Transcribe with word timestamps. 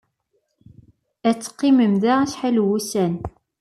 Ad 1.29 1.37
teqqimem 1.39 1.93
da 2.03 2.13
acḥal 2.23 2.57
n 2.61 2.65
wussan. 2.65 3.13